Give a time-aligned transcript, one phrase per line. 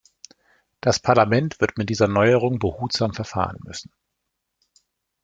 [0.79, 3.91] Das Parlament wird mit dieser Neuerung behutsam verfahren müssen.